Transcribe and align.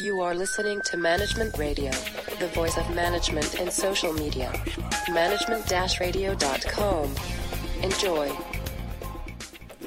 You 0.00 0.22
are 0.22 0.34
listening 0.34 0.80
to 0.90 0.96
Management 0.96 1.56
Radio, 1.56 1.92
the 2.40 2.48
voice 2.48 2.76
of 2.76 2.92
management 2.96 3.54
in 3.60 3.70
social 3.70 4.12
media. 4.12 4.52
Management-radio.com. 5.12 7.10
Enjoy. 7.80 8.28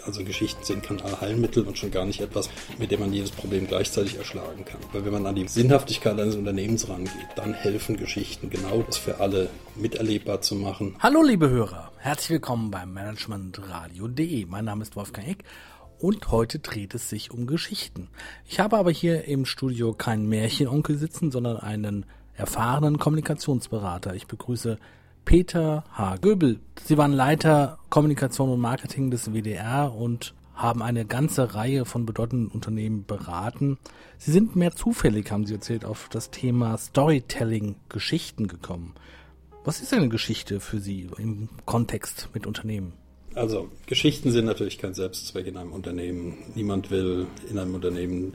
Also 0.06 0.24
Geschichten 0.24 0.64
sind 0.64 0.84
kein 0.84 1.02
Allheilmittel 1.02 1.68
und 1.68 1.78
schon 1.78 1.92
gar 1.92 2.06
nicht 2.06 2.22
etwas, 2.22 2.50
mit 2.78 2.92
dem 2.92 3.02
man 3.02 3.12
jedes 3.12 3.32
Problem 3.32 3.68
gleichzeitig 3.68 4.18
erschlagen 4.18 4.64
kann. 4.64 4.80
Weil 4.94 5.04
wenn 5.04 5.12
man 5.12 5.26
an 5.26 5.36
die 5.36 5.46
Sinnhaftigkeit 5.46 6.18
eines 6.18 6.36
Unternehmens 6.36 6.88
rangeht, 6.88 7.28
dann 7.36 7.54
helfen 7.54 7.98
Geschichten 7.98 8.50
genau, 8.50 8.84
das 8.84 8.96
für 8.96 9.20
alle 9.20 9.50
miterlebbar 9.76 10.40
zu 10.40 10.56
machen. 10.56 10.96
Hallo 11.00 11.22
liebe 11.22 11.50
Hörer, 11.50 11.92
herzlich 11.98 12.30
willkommen 12.30 12.72
beim 12.72 12.94
Managementradio.de. 12.94 14.46
Mein 14.46 14.64
Name 14.64 14.84
ist 14.84 14.96
Wolfgang 14.96 15.28
Eck 15.28 15.44
und 16.00 16.32
heute 16.32 16.60
dreht 16.60 16.94
es 16.96 17.10
sich 17.10 17.32
um 17.32 17.48
Geschichten. 17.48 18.10
Ich 18.48 18.60
habe 18.60 18.78
aber 18.78 18.92
hier 18.92 19.26
im 19.26 19.46
Studio 19.46 19.94
keinen 19.94 20.28
Märchenonkel 20.30 20.98
sitzen, 20.98 21.32
sondern 21.32 21.58
einen 21.58 22.06
erfahrenen 22.36 23.00
Kommunikationsberater. 23.00 24.16
Ich 24.16 24.28
begrüße 24.28 24.78
Peter 25.26 25.84
H. 25.92 26.18
Göbel. 26.18 26.60
Sie 26.86 26.98
waren 26.98 27.12
Leiter 27.12 27.80
Kommunikation 27.90 28.50
und 28.50 28.60
Marketing 28.60 29.12
des 29.12 29.34
WDR 29.34 29.94
und 29.94 30.34
haben 30.54 30.82
eine 30.82 31.06
ganze 31.06 31.54
Reihe 31.54 31.86
von 31.86 32.06
bedeutenden 32.06 32.48
Unternehmen 32.48 33.06
beraten. 33.06 33.78
Sie 34.18 34.32
sind 34.32 34.56
mehr 34.56 34.76
zufällig, 34.76 35.32
haben 35.32 35.46
Sie 35.46 35.54
erzählt, 35.54 35.86
auf 35.86 36.10
das 36.10 36.32
Thema 36.32 36.78
Storytelling, 36.78 37.76
Geschichten 37.90 38.48
gekommen. 38.48 38.96
Was 39.64 39.82
ist 39.82 39.94
eine 39.94 40.10
Geschichte 40.10 40.60
für 40.60 40.80
Sie 40.80 41.10
im 41.18 41.50
Kontext 41.66 42.30
mit 42.34 42.48
Unternehmen? 42.48 42.94
Also 43.38 43.70
Geschichten 43.86 44.32
sind 44.32 44.46
natürlich 44.46 44.80
kein 44.80 44.94
Selbstzweck 44.94 45.46
in 45.46 45.58
einem 45.58 45.72
Unternehmen. 45.72 46.38
Niemand 46.56 46.90
will 46.90 47.28
in 47.50 47.60
einem 47.60 47.76
Unternehmen 47.76 48.34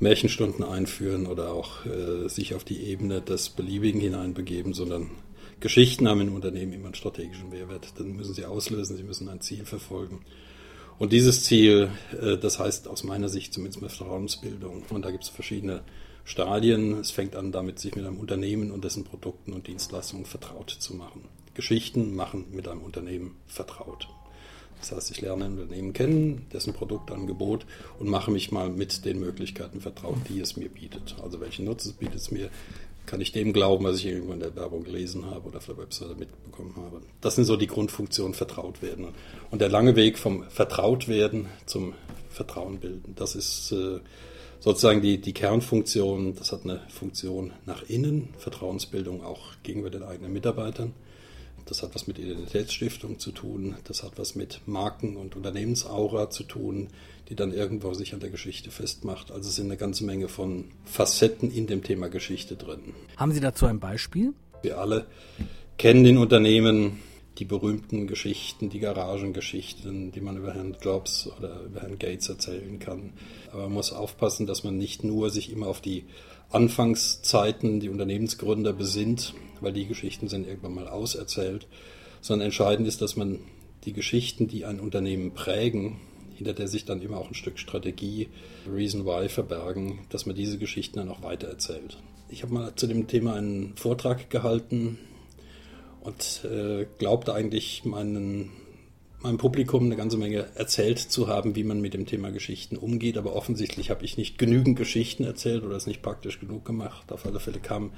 Märchenstunden 0.00 0.64
einführen 0.64 1.26
oder 1.26 1.52
auch 1.52 1.84
äh, 1.84 2.28
sich 2.28 2.54
auf 2.54 2.64
die 2.64 2.84
Ebene 2.84 3.20
des 3.20 3.50
Beliebigen 3.50 4.00
hineinbegeben, 4.00 4.72
sondern 4.72 5.10
Geschichten 5.60 6.08
haben 6.08 6.20
im 6.20 6.34
Unternehmen 6.34 6.72
immer 6.72 6.86
einen 6.86 6.94
strategischen 6.94 7.50
Mehrwert. 7.50 7.92
Dann 7.98 8.16
müssen 8.16 8.32
sie 8.32 8.44
auslösen, 8.44 8.96
sie 8.96 9.02
müssen 9.02 9.28
ein 9.28 9.40
Ziel 9.40 9.66
verfolgen. 9.66 10.20
Und 10.98 11.12
dieses 11.12 11.44
Ziel, 11.44 11.90
äh, 12.20 12.38
das 12.38 12.58
heißt 12.58 12.88
aus 12.88 13.04
meiner 13.04 13.28
Sicht 13.28 13.52
zumindest 13.52 13.82
mal 13.82 13.90
Vertrauensbildung. 13.90 14.84
Und 14.88 15.04
da 15.04 15.10
gibt 15.10 15.24
es 15.24 15.28
verschiedene 15.28 15.82
Stadien. 16.24 16.98
Es 17.00 17.10
fängt 17.10 17.36
an 17.36 17.52
damit, 17.52 17.80
sich 17.80 17.94
mit 17.96 18.06
einem 18.06 18.18
Unternehmen 18.18 18.70
und 18.70 18.84
dessen 18.84 19.04
Produkten 19.04 19.52
und 19.52 19.66
Dienstleistungen 19.66 20.24
vertraut 20.24 20.70
zu 20.70 20.94
machen. 20.94 21.24
Geschichten 21.54 22.14
machen 22.14 22.46
mit 22.52 22.68
einem 22.68 22.82
Unternehmen 22.82 23.36
vertraut. 23.46 24.08
Das 24.80 24.92
heißt, 24.92 25.10
ich 25.10 25.20
lerne 25.20 25.46
ein 25.46 25.58
Unternehmen 25.58 25.92
kennen, 25.92 26.46
dessen 26.52 26.72
Produktangebot 26.72 27.66
und 27.98 28.08
mache 28.08 28.30
mich 28.30 28.52
mal 28.52 28.70
mit 28.70 29.04
den 29.04 29.20
Möglichkeiten 29.20 29.80
vertraut, 29.80 30.18
die 30.28 30.40
es 30.40 30.56
mir 30.56 30.68
bietet. 30.68 31.16
Also 31.22 31.40
welchen 31.40 31.64
Nutzen 31.64 31.94
bietet 31.94 32.16
es 32.16 32.30
mir? 32.30 32.50
Kann 33.06 33.20
ich 33.20 33.32
dem 33.32 33.54
glauben, 33.54 33.84
was 33.84 33.96
ich 33.96 34.06
irgendwo 34.06 34.34
in 34.34 34.40
der 34.40 34.54
Werbung 34.54 34.84
gelesen 34.84 35.26
habe 35.26 35.48
oder 35.48 35.58
auf 35.58 35.66
der 35.66 35.78
Webseite 35.78 36.14
mitbekommen 36.14 36.74
habe? 36.76 37.00
Das 37.20 37.36
sind 37.36 37.46
so 37.46 37.56
die 37.56 37.66
Grundfunktionen 37.66 38.34
vertraut 38.34 38.82
werden. 38.82 39.08
Und 39.50 39.60
der 39.60 39.70
lange 39.70 39.96
Weg 39.96 40.18
vom 40.18 40.44
Vertraut 40.50 41.08
werden 41.08 41.46
zum 41.64 41.94
Vertrauen 42.28 42.78
bilden, 42.78 43.14
das 43.16 43.34
ist 43.34 43.72
äh, 43.72 44.00
sozusagen 44.60 45.00
die, 45.00 45.18
die 45.18 45.32
Kernfunktion. 45.32 46.34
Das 46.36 46.52
hat 46.52 46.64
eine 46.64 46.82
Funktion 46.88 47.52
nach 47.64 47.82
innen, 47.88 48.28
Vertrauensbildung 48.38 49.24
auch 49.24 49.54
gegenüber 49.62 49.90
den 49.90 50.02
eigenen 50.02 50.32
Mitarbeitern 50.32 50.92
das 51.66 51.82
hat 51.82 51.94
was 51.94 52.06
mit 52.06 52.18
Identitätsstiftung 52.18 53.18
zu 53.18 53.32
tun, 53.32 53.76
das 53.84 54.02
hat 54.02 54.12
was 54.16 54.34
mit 54.34 54.60
Marken- 54.66 55.16
und 55.16 55.36
Unternehmensaura 55.36 56.30
zu 56.30 56.44
tun, 56.44 56.88
die 57.28 57.34
dann 57.34 57.52
irgendwo 57.52 57.94
sich 57.94 58.14
an 58.14 58.20
der 58.20 58.30
Geschichte 58.30 58.70
festmacht. 58.70 59.30
Also 59.30 59.48
es 59.48 59.56
sind 59.56 59.66
eine 59.66 59.76
ganze 59.76 60.04
Menge 60.04 60.28
von 60.28 60.64
Facetten 60.84 61.52
in 61.52 61.66
dem 61.66 61.82
Thema 61.82 62.08
Geschichte 62.08 62.56
drin. 62.56 62.94
Haben 63.16 63.32
Sie 63.32 63.40
dazu 63.40 63.66
ein 63.66 63.80
Beispiel? 63.80 64.32
Wir 64.62 64.78
alle 64.78 65.06
kennen 65.76 66.04
in 66.04 66.18
Unternehmen 66.18 66.98
die 67.38 67.44
berühmten 67.44 68.06
Geschichten, 68.06 68.68
die 68.68 68.80
Garagengeschichten, 68.80 70.10
die 70.10 70.20
man 70.20 70.36
über 70.36 70.54
Herrn 70.54 70.76
Jobs 70.80 71.30
oder 71.38 71.60
über 71.62 71.82
Herrn 71.82 71.98
Gates 71.98 72.28
erzählen 72.28 72.78
kann. 72.80 73.12
Aber 73.52 73.62
man 73.64 73.74
muss 73.74 73.92
aufpassen, 73.92 74.46
dass 74.46 74.64
man 74.64 74.76
nicht 74.76 75.04
nur 75.04 75.30
sich 75.30 75.52
immer 75.52 75.68
auf 75.68 75.80
die 75.80 76.04
Anfangszeiten, 76.50 77.78
die 77.78 77.90
Unternehmensgründer 77.90 78.72
besinnt, 78.72 79.34
weil 79.60 79.72
die 79.72 79.86
Geschichten 79.86 80.28
sind 80.28 80.46
irgendwann 80.48 80.74
mal 80.74 80.88
auserzählt, 80.88 81.68
sondern 82.20 82.46
entscheidend 82.46 82.88
ist, 82.88 83.02
dass 83.02 83.16
man 83.16 83.38
die 83.84 83.92
Geschichten, 83.92 84.48
die 84.48 84.64
ein 84.64 84.80
Unternehmen 84.80 85.32
prägen, 85.32 86.00
hinter 86.34 86.54
der 86.54 86.66
sich 86.66 86.84
dann 86.84 87.02
immer 87.02 87.18
auch 87.18 87.28
ein 87.28 87.34
Stück 87.34 87.58
Strategie, 87.58 88.28
Reason 88.68 89.04
Why 89.04 89.28
verbergen, 89.28 90.00
dass 90.08 90.26
man 90.26 90.34
diese 90.34 90.58
Geschichten 90.58 90.98
dann 90.98 91.08
auch 91.08 91.22
weitererzählt. 91.22 91.98
Ich 92.28 92.42
habe 92.42 92.52
mal 92.52 92.74
zu 92.74 92.86
dem 92.86 93.06
Thema 93.06 93.34
einen 93.34 93.76
Vortrag 93.76 94.28
gehalten 94.28 94.98
und 96.08 96.44
äh, 96.50 96.86
glaubte 96.98 97.34
eigentlich 97.34 97.84
meinen 97.84 98.50
meinem 99.20 99.38
Publikum 99.38 99.84
eine 99.84 99.96
ganze 99.96 100.16
Menge 100.16 100.46
erzählt 100.54 100.98
zu 100.98 101.26
haben, 101.26 101.56
wie 101.56 101.64
man 101.64 101.80
mit 101.80 101.92
dem 101.92 102.06
Thema 102.06 102.30
Geschichten 102.30 102.76
umgeht. 102.76 103.18
Aber 103.18 103.34
offensichtlich 103.34 103.90
habe 103.90 104.04
ich 104.04 104.16
nicht 104.16 104.38
genügend 104.38 104.78
Geschichten 104.78 105.24
erzählt 105.24 105.64
oder 105.64 105.76
es 105.76 105.88
nicht 105.88 106.02
praktisch 106.02 106.38
genug 106.38 106.64
gemacht. 106.64 107.10
Auf 107.10 107.26
alle 107.26 107.40
Fälle 107.40 107.58
kam 107.58 107.92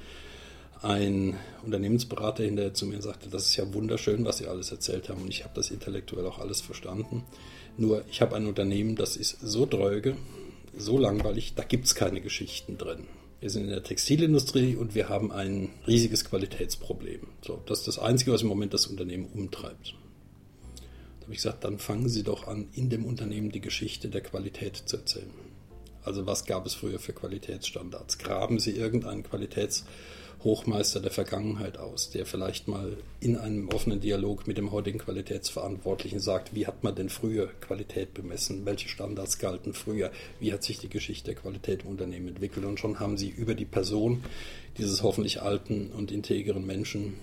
ein 0.81 1.37
Unternehmensberater 1.63 2.43
hinterher 2.43 2.73
zu 2.73 2.87
mir 2.87 2.95
und 2.95 3.03
sagte, 3.03 3.29
das 3.29 3.45
ist 3.45 3.55
ja 3.55 3.71
wunderschön, 3.71 4.25
was 4.25 4.39
Sie 4.39 4.47
alles 4.47 4.71
erzählt 4.71 5.09
haben. 5.09 5.21
Und 5.21 5.29
ich 5.29 5.43
habe 5.43 5.53
das 5.53 5.69
intellektuell 5.69 6.25
auch 6.25 6.39
alles 6.39 6.59
verstanden. 6.59 7.23
Nur 7.77 8.03
ich 8.09 8.21
habe 8.21 8.35
ein 8.35 8.47
Unternehmen, 8.47 8.95
das 8.95 9.15
ist 9.15 9.37
so 9.41 9.67
dröge, 9.67 10.17
so 10.75 10.97
langweilig, 10.97 11.53
da 11.55 11.63
gibt 11.63 11.85
es 11.85 11.93
keine 11.93 12.21
Geschichten 12.21 12.79
drin. 12.79 13.05
Wir 13.41 13.49
sind 13.49 13.63
in 13.63 13.69
der 13.71 13.81
Textilindustrie 13.81 14.75
und 14.75 14.93
wir 14.93 15.09
haben 15.09 15.31
ein 15.31 15.69
riesiges 15.87 16.25
Qualitätsproblem. 16.25 17.21
So, 17.41 17.59
das 17.65 17.79
ist 17.79 17.87
das 17.87 17.97
Einzige, 17.97 18.31
was 18.31 18.43
im 18.43 18.47
Moment 18.47 18.71
das 18.71 18.85
Unternehmen 18.85 19.25
umtreibt. 19.33 19.95
Da 20.75 21.23
habe 21.23 21.31
ich 21.31 21.37
gesagt, 21.37 21.63
dann 21.63 21.79
fangen 21.79 22.07
Sie 22.07 22.21
doch 22.21 22.47
an, 22.47 22.67
in 22.73 22.91
dem 22.91 23.03
Unternehmen 23.03 23.51
die 23.51 23.59
Geschichte 23.59 24.09
der 24.09 24.21
Qualität 24.21 24.75
zu 24.75 24.97
erzählen. 24.97 25.31
Also 26.03 26.25
was 26.25 26.45
gab 26.45 26.65
es 26.65 26.73
früher 26.73 26.99
für 26.99 27.13
Qualitätsstandards? 27.13 28.17
Graben 28.17 28.59
Sie 28.59 28.71
irgendeinen 28.71 29.23
Qualitätshochmeister 29.23 30.99
der 30.99 31.11
Vergangenheit 31.11 31.77
aus, 31.77 32.09
der 32.09 32.25
vielleicht 32.25 32.67
mal 32.67 32.97
in 33.19 33.37
einem 33.37 33.69
offenen 33.69 33.99
Dialog 33.99 34.47
mit 34.47 34.57
dem 34.57 34.71
heutigen 34.71 34.99
Qualitätsverantwortlichen 34.99 36.19
sagt, 36.19 36.55
wie 36.55 36.65
hat 36.65 36.83
man 36.83 36.95
denn 36.95 37.09
früher 37.09 37.47
Qualität 37.61 38.13
bemessen? 38.13 38.65
Welche 38.65 38.89
Standards 38.89 39.37
galten 39.37 39.73
früher? 39.73 40.11
Wie 40.39 40.51
hat 40.51 40.63
sich 40.63 40.79
die 40.79 40.89
Geschichte 40.89 41.33
der 41.33 41.41
Qualität 41.41 41.83
im 41.83 41.89
Unternehmen 41.89 42.29
entwickelt? 42.29 42.65
Und 42.65 42.79
schon 42.79 42.99
haben 42.99 43.17
Sie 43.17 43.29
über 43.29 43.53
die 43.53 43.65
Person 43.65 44.23
dieses 44.77 45.03
hoffentlich 45.03 45.41
alten 45.41 45.91
und 45.91 46.11
integren 46.11 46.65
Menschen 46.65 47.13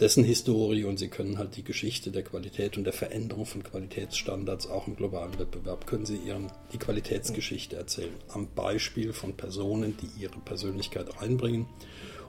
dessen 0.00 0.24
Historie 0.24 0.84
und 0.84 0.98
sie 0.98 1.08
können 1.08 1.38
halt 1.38 1.56
die 1.56 1.62
Geschichte 1.62 2.10
der 2.10 2.24
Qualität 2.24 2.76
und 2.76 2.84
der 2.84 2.92
Veränderung 2.92 3.46
von 3.46 3.62
Qualitätsstandards 3.62 4.66
auch 4.66 4.88
im 4.88 4.96
globalen 4.96 5.38
Wettbewerb, 5.38 5.86
können 5.86 6.04
sie 6.04 6.16
ihren, 6.16 6.50
die 6.72 6.78
Qualitätsgeschichte 6.78 7.76
erzählen. 7.76 8.14
Am 8.28 8.48
Beispiel 8.54 9.12
von 9.12 9.36
Personen, 9.36 9.96
die 9.96 10.22
ihre 10.22 10.38
Persönlichkeit 10.40 11.20
einbringen 11.20 11.66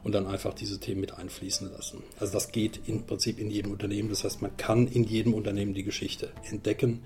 und 0.03 0.13
dann 0.13 0.27
einfach 0.27 0.53
diese 0.53 0.79
Themen 0.79 1.01
mit 1.01 1.15
einfließen 1.15 1.71
lassen. 1.71 2.03
Also 2.19 2.33
das 2.33 2.51
geht 2.51 2.81
im 2.87 3.07
Prinzip 3.07 3.39
in 3.39 3.49
jedem 3.49 3.71
Unternehmen. 3.71 4.09
Das 4.09 4.23
heißt, 4.23 4.43
man 4.43 4.55
kann 4.57 4.87
in 4.87 5.03
jedem 5.03 5.33
Unternehmen 5.33 5.73
die 5.73 5.83
Geschichte 5.83 6.31
entdecken 6.49 7.01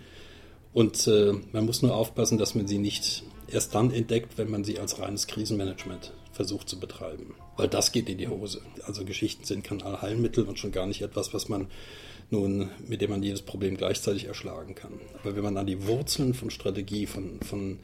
und 0.74 1.08
äh, 1.08 1.34
man 1.52 1.66
muss 1.66 1.82
nur 1.82 1.96
aufpassen, 1.96 2.38
dass 2.38 2.56
man 2.56 2.68
sie 2.68 2.78
nicht 2.78 3.24
erst 3.48 3.74
dann 3.74 3.92
entdeckt, 3.92 4.38
wenn 4.38 4.50
man 4.50 4.64
sie 4.64 4.80
als 4.80 5.00
reines 5.00 5.28
Krisenmanagement 5.28 6.14
versucht 6.40 6.70
zu 6.70 6.80
betreiben. 6.80 7.36
Weil 7.58 7.68
das 7.68 7.92
geht 7.92 8.08
in 8.08 8.18
die 8.18 8.30
Hose. 8.30 8.62
Also 8.86 9.04
Geschichten 9.04 9.44
sind 9.44 9.66
kein 9.66 9.82
Allheilmittel 9.82 10.46
und 10.46 10.58
schon 10.58 10.72
gar 10.72 10.86
nicht 10.86 11.02
etwas, 11.02 11.34
was 11.34 11.50
man 11.50 11.68
nun, 12.30 12.70
mit 12.88 13.02
dem 13.02 13.10
man 13.10 13.22
jedes 13.22 13.42
Problem 13.42 13.76
gleichzeitig 13.76 14.24
erschlagen 14.24 14.74
kann. 14.74 14.94
Aber 15.22 15.36
wenn 15.36 15.44
man 15.44 15.58
an 15.58 15.68
die 15.68 15.86
Wurzeln 15.86 16.34
von 16.34 16.50
Strategie, 16.50 17.08
von, 17.08 17.42
von 17.42 17.80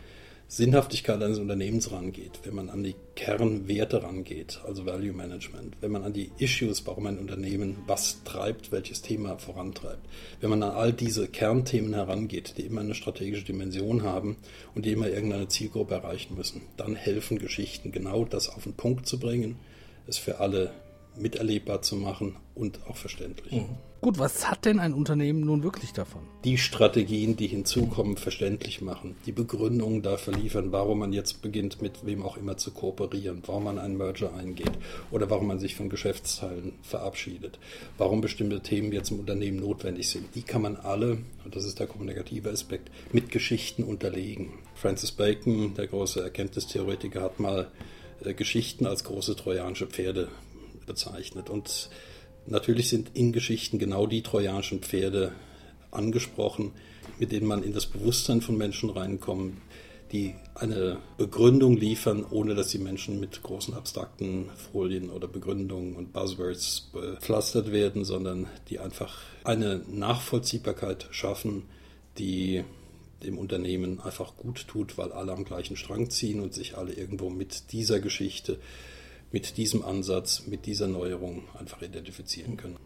Sinnhaftigkeit 0.47 1.21
eines 1.23 1.39
Unternehmens 1.39 1.91
rangeht, 1.91 2.39
wenn 2.43 2.53
man 2.53 2.69
an 2.69 2.83
die 2.83 2.95
Kernwerte 3.15 4.03
rangeht, 4.03 4.61
also 4.65 4.85
Value 4.85 5.11
Management, 5.11 5.75
wenn 5.81 5.91
man 5.91 6.03
an 6.03 6.13
die 6.13 6.29
Issues, 6.37 6.85
warum 6.85 7.07
ein 7.07 7.17
Unternehmen 7.17 7.77
was 7.87 8.23
treibt, 8.25 8.71
welches 8.71 9.01
Thema 9.01 9.39
vorantreibt, 9.39 10.07
wenn 10.41 10.51
man 10.51 10.61
an 10.61 10.71
all 10.71 10.93
diese 10.93 11.27
Kernthemen 11.27 11.95
herangeht, 11.95 12.55
die 12.57 12.61
immer 12.61 12.81
eine 12.81 12.93
strategische 12.93 13.45
Dimension 13.45 14.03
haben 14.03 14.37
und 14.75 14.85
die 14.85 14.91
immer 14.91 15.09
irgendeine 15.09 15.47
Zielgruppe 15.47 15.95
erreichen 15.95 16.35
müssen, 16.35 16.61
dann 16.77 16.95
helfen 16.95 17.39
Geschichten 17.39 17.91
genau 17.91 18.23
das 18.23 18.47
auf 18.47 18.63
den 18.63 18.73
Punkt 18.73 19.07
zu 19.07 19.19
bringen, 19.19 19.57
es 20.05 20.19
für 20.19 20.39
alle 20.39 20.71
miterlebbar 21.17 21.81
zu 21.81 21.95
machen 21.95 22.35
und 22.53 22.79
auch 22.87 22.95
verständlich. 22.95 23.53
Mhm. 23.53 23.77
Gut, 24.05 24.19
was 24.19 24.47
hat 24.47 24.65
denn 24.65 24.79
ein 24.79 24.93
Unternehmen 24.93 25.39
nun 25.39 25.63
wirklich 25.63 25.91
davon? 25.91 26.21
Die 26.43 26.59
Strategien, 26.59 27.35
die 27.35 27.47
hinzukommen, 27.47 28.17
verständlich 28.17 28.79
machen, 28.81 29.15
die 29.25 29.31
Begründungen 29.31 30.03
dafür 30.03 30.35
liefern, 30.35 30.71
warum 30.71 30.99
man 30.99 31.11
jetzt 31.11 31.41
beginnt, 31.41 31.81
mit 31.81 32.05
wem 32.05 32.21
auch 32.21 32.37
immer 32.37 32.55
zu 32.55 32.69
kooperieren, 32.69 33.41
warum 33.47 33.63
man 33.63 33.79
einen 33.79 33.97
Merger 33.97 34.35
eingeht 34.35 34.73
oder 35.09 35.31
warum 35.31 35.47
man 35.47 35.57
sich 35.57 35.73
von 35.73 35.89
Geschäftsteilen 35.89 36.73
verabschiedet, 36.83 37.57
warum 37.97 38.21
bestimmte 38.21 38.59
Themen 38.59 38.91
jetzt 38.91 39.09
im 39.09 39.21
Unternehmen 39.21 39.57
notwendig 39.57 40.07
sind. 40.07 40.35
Die 40.35 40.43
kann 40.43 40.61
man 40.61 40.75
alle, 40.75 41.17
und 41.43 41.55
das 41.55 41.65
ist 41.65 41.79
der 41.79 41.87
kommunikative 41.87 42.51
Aspekt, 42.51 42.91
mit 43.11 43.31
Geschichten 43.31 43.83
unterlegen. 43.83 44.49
Francis 44.75 45.13
Bacon, 45.13 45.73
der 45.73 45.87
große 45.87 46.21
Erkenntnistheoretiker, 46.21 47.21
hat 47.21 47.39
mal 47.39 47.71
äh, 48.23 48.35
Geschichten 48.35 48.85
als 48.85 49.03
große 49.03 49.35
trojanische 49.35 49.87
Pferde 49.87 50.27
bezeichnet. 50.85 51.49
Und 51.49 51.89
natürlich 52.45 52.89
sind 52.89 53.11
in 53.13 53.31
Geschichten 53.31 53.79
genau 53.79 54.07
die 54.07 54.23
trojanischen 54.23 54.81
Pferde 54.81 55.31
angesprochen, 55.91 56.71
mit 57.19 57.31
denen 57.31 57.47
man 57.47 57.63
in 57.63 57.73
das 57.73 57.85
Bewusstsein 57.85 58.41
von 58.41 58.57
Menschen 58.57 58.89
reinkommt, 58.89 59.55
die 60.11 60.35
eine 60.53 60.99
Begründung 61.17 61.77
liefern, 61.77 62.25
ohne 62.29 62.55
dass 62.55 62.69
die 62.69 62.77
Menschen 62.77 63.19
mit 63.19 63.41
großen 63.41 63.73
abstrakten 63.73 64.49
Folien 64.71 65.09
oder 65.09 65.27
Begründungen 65.27 65.95
und 65.95 66.13
Buzzwords 66.13 66.89
bepflastert 66.93 67.71
werden, 67.71 68.05
sondern 68.05 68.47
die 68.69 68.79
einfach 68.79 69.19
eine 69.43 69.81
Nachvollziehbarkeit 69.87 71.07
schaffen, 71.11 71.63
die 72.17 72.63
dem 73.23 73.37
Unternehmen 73.37 73.99
einfach 73.99 74.37
gut 74.37 74.67
tut, 74.67 74.97
weil 74.97 75.11
alle 75.11 75.31
am 75.31 75.45
gleichen 75.45 75.75
Strang 75.75 76.09
ziehen 76.09 76.39
und 76.39 76.53
sich 76.53 76.77
alle 76.77 76.93
irgendwo 76.93 77.29
mit 77.29 77.71
dieser 77.71 77.99
Geschichte, 77.99 78.59
mit 79.35 79.57
diesem 79.57 79.83
Ansatz, 79.83 80.43
mit 80.47 80.65
dieser 80.65 80.87
Neuerung 80.87 81.43
einfach 81.59 81.81
identifizieren 81.81 82.55
können. 82.55 82.77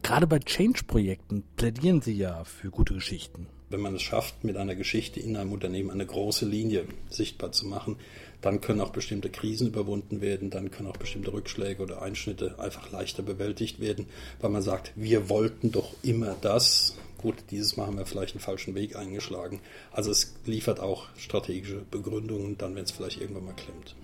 Gerade 0.00 0.28
bei 0.28 0.38
Change-Projekten 0.38 1.42
plädieren 1.56 2.00
Sie 2.00 2.12
ja 2.12 2.44
für 2.44 2.70
gute 2.70 2.94
Geschichten. 2.94 3.48
Wenn 3.68 3.80
man 3.80 3.96
es 3.96 4.02
schafft, 4.02 4.44
mit 4.44 4.56
einer 4.56 4.76
Geschichte 4.76 5.18
in 5.18 5.36
einem 5.36 5.50
Unternehmen 5.50 5.90
eine 5.90 6.06
große 6.06 6.46
Linie 6.46 6.84
sichtbar 7.10 7.50
zu 7.50 7.66
machen, 7.66 7.96
dann 8.42 8.60
können 8.60 8.80
auch 8.80 8.90
bestimmte 8.90 9.28
Krisen 9.28 9.66
überwunden 9.66 10.20
werden, 10.20 10.50
dann 10.50 10.70
können 10.70 10.88
auch 10.88 10.98
bestimmte 10.98 11.32
Rückschläge 11.32 11.82
oder 11.82 12.00
Einschnitte 12.00 12.60
einfach 12.60 12.92
leichter 12.92 13.24
bewältigt 13.24 13.80
werden, 13.80 14.06
weil 14.40 14.50
man 14.50 14.62
sagt, 14.62 14.92
wir 14.94 15.28
wollten 15.28 15.72
doch 15.72 15.94
immer 16.04 16.36
das. 16.42 16.96
Gut, 17.18 17.42
dieses 17.50 17.76
Mal 17.76 17.88
haben 17.88 17.98
wir 17.98 18.06
vielleicht 18.06 18.36
einen 18.36 18.40
falschen 18.40 18.76
Weg 18.76 18.94
eingeschlagen. 18.94 19.60
Also 19.90 20.12
es 20.12 20.32
liefert 20.44 20.78
auch 20.78 21.08
strategische 21.16 21.82
Begründungen, 21.90 22.56
dann 22.56 22.76
wenn 22.76 22.84
es 22.84 22.92
vielleicht 22.92 23.20
irgendwann 23.20 23.46
mal 23.46 23.54
klemmt. 23.54 23.96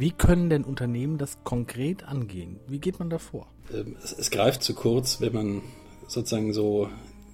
Wie 0.00 0.12
können 0.12 0.48
denn 0.48 0.64
Unternehmen 0.64 1.18
das 1.18 1.44
konkret 1.44 2.04
angehen? 2.04 2.58
Wie 2.66 2.78
geht 2.78 2.98
man 2.98 3.10
da 3.10 3.18
vor? 3.18 3.48
Ähm, 3.70 3.96
es, 4.02 4.14
es 4.14 4.30
greift 4.30 4.62
zu 4.62 4.74
kurz, 4.74 5.20
wenn 5.20 5.34
man 5.34 5.62
sozusagen 6.08 6.54
so 6.54 6.88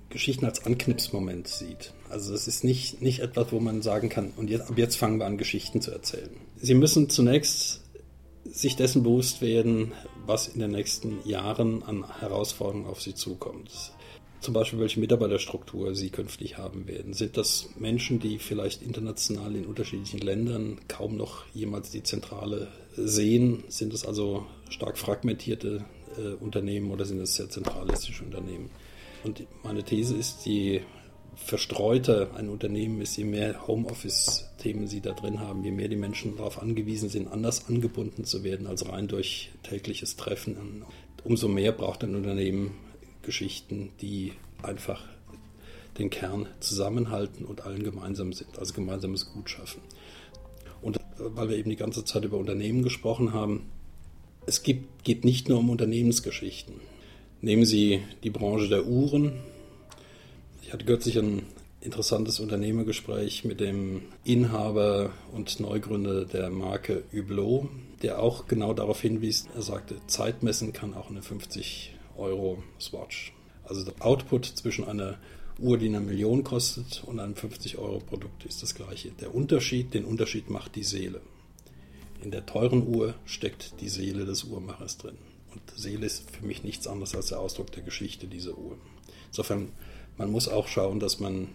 Geschichten 0.09 0.45
als 0.45 0.67
Anknipsmoment 0.67 1.47
sieht. 1.47 1.93
Also 2.11 2.35
es 2.35 2.49
ist 2.49 2.65
nicht, 2.65 3.01
nicht 3.01 3.21
etwas, 3.21 3.53
wo 3.53 3.61
man 3.61 3.83
sagen 3.83 4.09
kann, 4.09 4.33
und 4.37 4.51
jetzt, 4.51 4.69
ab 4.69 4.77
jetzt 4.77 4.97
fangen 4.97 5.19
wir 5.19 5.27
an, 5.27 5.39
Geschichten 5.39 5.81
zu 5.81 5.93
erzählen. 5.93 6.31
Sie 6.57 6.75
müssen 6.75 7.09
zunächst 7.09 7.83
sich 8.45 8.75
dessen 8.75 9.05
bewusst 9.05 9.43
werden, 9.43 9.93
was 10.27 10.49
in 10.49 10.59
den 10.59 10.73
nächsten 10.73 11.21
Jahren 11.25 11.85
an 11.85 12.19
Herausforderungen 12.19 12.87
auf 12.87 13.01
sie 13.01 13.15
zukommt. 13.15 13.93
Zum 14.41 14.55
Beispiel, 14.55 14.79
welche 14.79 15.00
Mitarbeiterstruktur 15.00 15.94
sie 15.94 16.11
künftig 16.11 16.59
haben 16.59 16.87
werden. 16.87 17.15
Sind 17.15 17.37
das 17.37 17.71
Menschen, 17.79 18.21
die 18.21 18.38
vielleicht 18.38 18.83
international 18.83 19.56
in 19.56 19.67
unterschiedlichen 19.67 20.21
Ländern 20.21 20.79
kaum 20.88 21.17
noch 21.17 21.44
jemals 21.55 21.91
die 21.91 22.03
Zentrale 22.03 22.69
sehen? 22.97 23.65
Sind 23.69 23.93
es 23.94 24.05
also 24.05 24.47
stark 24.69 24.99
fragmentierte 24.99 25.85
äh, 26.19 26.35
Unternehmen 26.35 26.91
oder 26.91 27.05
sind 27.05 27.21
es 27.21 27.35
sehr 27.35 27.49
zentralistische 27.49 28.25
Unternehmen? 28.25 28.71
Und 29.25 29.47
meine 29.65 29.83
These 29.83 30.15
ist, 30.15 30.44
je 30.47 30.82
verstreuter 31.35 32.35
ein 32.35 32.49
Unternehmen 32.49 33.00
ist, 33.00 33.17
je 33.17 33.25
mehr 33.25 33.67
Homeoffice-Themen 33.67 34.87
sie 34.87 35.00
da 35.00 35.12
drin 35.12 35.41
haben, 35.41 35.65
je 35.65 35.71
mehr 35.71 35.89
die 35.89 35.97
Menschen 35.97 36.37
darauf 36.37 36.62
angewiesen 36.62 37.09
sind, 37.09 37.29
anders 37.29 37.69
angebunden 37.69 38.25
zu 38.25 38.43
werden 38.43 38.67
als 38.67 38.89
rein 38.89 39.09
durch 39.09 39.50
tägliches 39.62 40.17
Treffen, 40.17 40.85
umso 41.25 41.49
mehr 41.49 41.73
braucht 41.73 42.05
ein 42.05 42.15
Unternehmen 42.15 42.73
Geschichten, 43.26 43.90
die 44.00 44.32
einfach 44.62 45.05
den 45.99 46.11
Kern 46.11 46.46
zusammenhalten 46.61 47.44
und 47.44 47.62
allen 47.67 47.82
gemeinsam 47.82 48.32
sind, 48.32 48.58
also 48.58 48.73
gemeinsames 48.73 49.32
Gut 49.32 49.50
schaffen. 49.50 49.81
Und 50.81 50.99
weil 51.19 51.49
wir 51.49 51.56
eben 51.56 51.70
die 51.70 51.76
ganze 51.76 52.05
Zeit 52.05 52.25
über 52.25 52.38
Unternehmen 52.38 52.82
gesprochen 52.82 53.32
haben, 53.32 53.67
es 54.46 54.62
gibt, 54.62 55.05
geht 55.05 55.25
nicht 55.25 55.49
nur 55.49 55.58
um 55.58 55.70
Unternehmensgeschichten. 55.70 56.75
Nehmen 57.40 57.64
Sie 57.64 58.02
die 58.23 58.31
Branche 58.31 58.69
der 58.69 58.87
Uhren. 58.87 59.32
Ich 60.62 60.72
hatte 60.72 60.84
kürzlich 60.84 61.19
ein 61.19 61.43
interessantes 61.81 62.40
Unternehmergespräch 62.40 63.44
mit 63.44 63.61
dem 63.61 64.02
Inhaber 64.25 65.11
und 65.32 65.61
Neugründer 65.61 66.25
der 66.25 66.50
Marke 66.50 67.05
Hublot, 67.12 67.69
der 68.02 68.20
auch 68.20 68.46
genau 68.46 68.72
darauf 68.72 69.00
hinwies. 69.00 69.46
Er 69.55 69.62
sagte, 69.62 69.96
Zeitmessen 70.06 70.72
kann 70.72 70.94
auch 70.94 71.11
eine 71.11 71.22
50 71.22 71.95
Euro 72.19 72.63
Swatch. 72.81 73.33
Also 73.65 73.85
der 73.85 73.95
Output 74.05 74.47
zwischen 74.47 74.85
einer 74.85 75.19
Uhr, 75.59 75.79
die 75.79 75.87
eine 75.87 76.01
Million 76.01 76.45
kostet, 76.45 77.03
und 77.05 77.19
einem 77.19 77.35
50 77.35 77.79
Euro 77.79 77.99
Produkt 77.99 78.45
ist 78.45 78.63
das 78.63 78.75
gleiche. 78.75 79.11
Der 79.13 79.35
Unterschied, 79.35 79.95
den 79.95 80.05
Unterschied 80.05 80.51
macht 80.51 80.77
die 80.77 80.85
Seele. 80.85 81.21
In 82.23 82.31
der 82.31 82.47
teuren 82.47 82.87
Uhr 82.87 83.15
steckt 83.25 83.81
die 83.81 83.89
Seele 83.89 84.25
des 84.25 84.45
Uhrmachers 84.45 84.99
drin. 84.99 85.17
Und 85.53 85.63
Seele 85.75 86.07
ist 86.07 86.31
für 86.31 86.45
mich 86.45 86.63
nichts 86.65 86.87
anderes 86.87 87.15
als 87.15 87.29
der 87.29 87.41
Ausdruck 87.41 87.73
der 87.73 87.83
Geschichte 87.83 88.27
dieser 88.27 88.57
Uhr. 88.59 88.77
Insofern, 89.29 89.73
man 90.17 90.31
muss 90.31 90.49
auch 90.49 90.69
schauen, 90.69 91.01
dass 91.01 91.21
man 91.21 91.49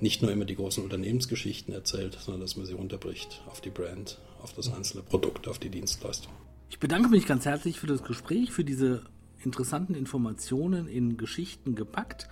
nicht 0.00 0.22
nur 0.22 0.32
immer 0.32 0.44
die 0.44 0.56
großen 0.56 0.82
Unternehmensgeschichten 0.82 1.72
erzählt, 1.72 2.18
sondern 2.20 2.40
dass 2.40 2.56
man 2.56 2.66
sie 2.66 2.74
runterbricht 2.74 3.42
auf 3.46 3.60
die 3.60 3.70
Brand, 3.70 4.18
auf 4.42 4.52
das 4.52 4.72
einzelne 4.72 5.02
Produkt, 5.02 5.46
auf 5.48 5.58
die 5.58 5.70
Dienstleistung. 5.70 6.32
Ich 6.70 6.78
bedanke 6.78 7.08
mich 7.08 7.26
ganz 7.26 7.44
herzlich 7.44 7.78
für 7.78 7.86
das 7.86 8.02
Gespräch, 8.02 8.50
für 8.50 8.64
diese 8.64 9.04
interessanten 9.44 9.94
Informationen 9.94 10.88
in 10.88 11.16
Geschichten 11.16 11.74
gepackt. 11.74 12.28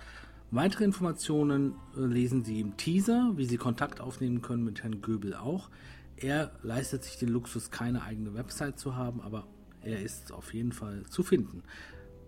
Weitere 0.51 0.83
Informationen 0.83 1.75
äh, 1.97 2.01
lesen 2.01 2.43
Sie 2.43 2.59
im 2.59 2.77
Teaser, 2.77 3.31
wie 3.35 3.45
Sie 3.45 3.57
Kontakt 3.57 4.01
aufnehmen 4.01 4.41
können 4.41 4.63
mit 4.63 4.83
Herrn 4.83 5.01
Göbel 5.01 5.33
auch. 5.33 5.69
Er 6.15 6.51
leistet 6.61 7.03
sich 7.03 7.17
den 7.17 7.29
Luxus, 7.29 7.71
keine 7.71 8.03
eigene 8.03 8.33
Website 8.33 8.79
zu 8.79 8.95
haben, 8.95 9.21
aber 9.21 9.47
er 9.81 10.01
ist 10.01 10.31
auf 10.31 10.53
jeden 10.53 10.71
Fall 10.71 11.03
zu 11.09 11.23
finden. 11.23 11.63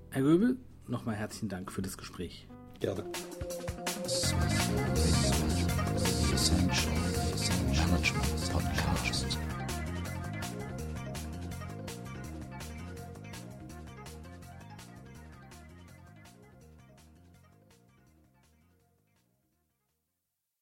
Herr 0.09 0.23
Göbel, 0.23 0.57
nochmal 0.87 1.15
herzlichen 1.15 1.49
Dank 1.49 1.71
für 1.71 1.81
das 1.81 1.97
Gespräch. 1.97 2.47
Gerne. 2.79 3.05